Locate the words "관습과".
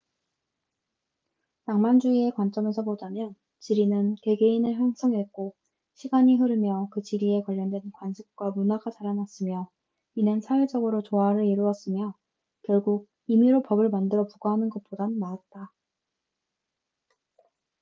7.93-8.49